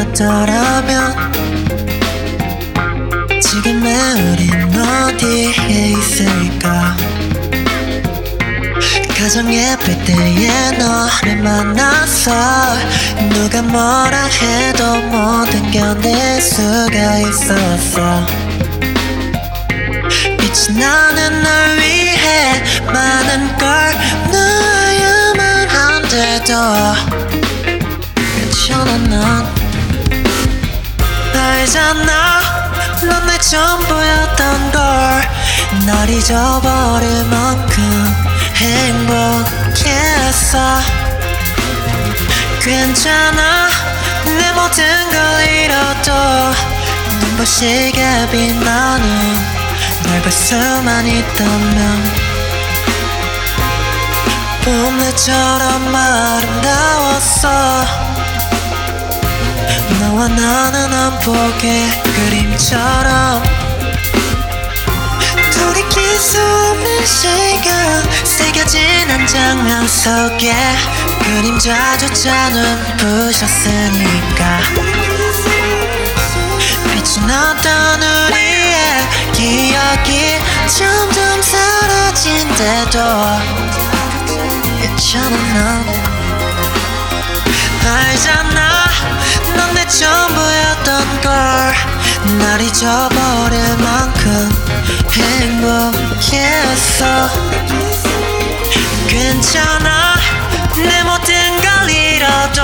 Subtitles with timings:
[0.00, 1.32] 않았더라면
[3.40, 6.96] 지금의 우린 어디에 있을까?
[9.18, 12.32] 가장 예쁠 때에 너를 만나서
[13.28, 18.26] 누가 뭐라 해도 모든 견딜 수가 있었어
[20.38, 23.68] 빛이 나는 널 위해 많은 걸
[24.32, 27.19] 놓아야만 한데도
[29.10, 29.46] 난
[31.34, 32.40] 알잖아.
[33.02, 38.14] 넌 내 전부였던 걸날 잊어버릴 만큼
[38.56, 39.78] 행복했어.
[42.62, 43.68] 괜찮아.
[44.24, 46.12] 내 모든 걸 잃어도
[47.20, 49.04] 눈부시게 빛나는
[50.04, 52.30] 널 볼 수만 있다면
[54.64, 56.69] 봄날처럼 아름다웠
[60.20, 63.42] 너와 나는 한 폭의 그림처럼
[65.54, 70.54] 돌이킬 수 없는 시간 새겨진 한 장면 속에
[71.24, 74.60] 그림자조차 눈부셨으니까.
[76.92, 78.76] 빛이 났던 우리의
[79.32, 82.98] 기억이 점점 사라진대도
[84.82, 85.82] 괜찮아
[87.82, 87.84] 난 알잖아.
[87.84, 88.49] 넌내
[90.00, 94.48] 전부였던 걸날 잊어버릴 만큼
[95.12, 97.04] 행복했어.
[99.06, 100.14] 괜찮아?
[100.76, 102.62] 내 모든 걸 잃어도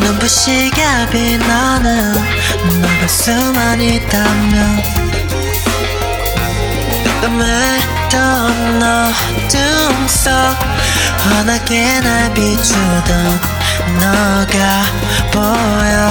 [0.00, 4.82] 눈부시게 빛나는 너가 수만 있다면
[7.20, 10.30] 꿈했던 어둠 속
[11.18, 13.38] 환하게 날 비추던
[14.00, 14.82] 너가
[15.30, 15.92] 보여.
[15.92, 16.01] 그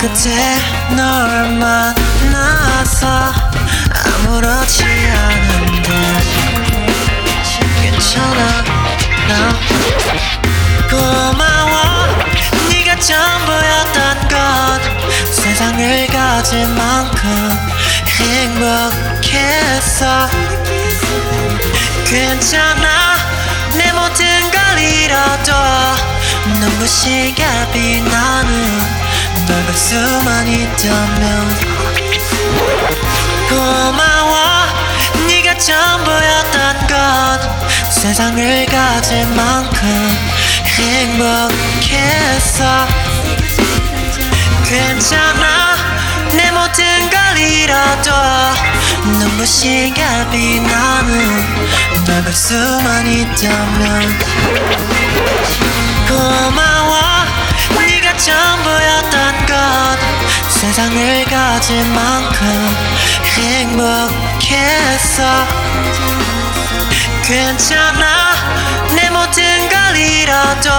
[0.00, 0.56] 끝에
[0.96, 3.34] 널 만나서
[4.24, 5.90] 아무렇지 않은데.
[7.82, 8.64] 괜찮아
[9.28, 9.30] 나.
[10.88, 11.74] 고마워.
[12.70, 14.34] 네가 전부였던 것
[15.34, 17.50] 세상을 가질 만큼
[18.48, 20.00] 행복했어.
[22.06, 23.16] 괜찮아.
[23.74, 25.52] 내 모든 걸 잃어도
[26.58, 27.44] 눈부시게
[27.74, 28.89] 빛나는
[29.70, 31.48] 너가 수만 있다면
[33.48, 34.66] 고마워.
[35.28, 36.92] 네가 전부였던 것
[37.92, 40.08] 세상을 가질 만큼
[40.76, 42.58] 행복했어.
[44.64, 45.76] 괜찮아.
[46.32, 48.10] 내 모든 걸 잃어도
[49.04, 51.44] 눈부시게 빛나는
[52.06, 54.18] 너가 수만 있다면
[56.08, 57.20] 고마워.
[57.78, 59.49] 네가 전부였던 것
[60.80, 62.46] 세상을 가질 만큼
[63.36, 64.08] 행복했어.
[67.22, 68.34] 괜찮아
[68.96, 70.70] 내 모든 걸 잃어도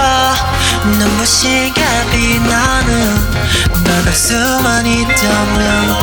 [0.85, 3.31] 눈부시게 빛나는
[3.83, 5.99] 너가 수만 있다면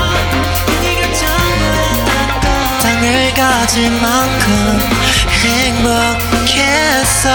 [2.81, 4.79] 땅을 가질 만큼
[5.45, 7.29] 행복했어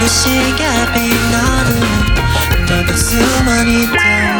[0.00, 1.80] 눈부시게 빛나는
[2.66, 4.39] 너가 수만 있다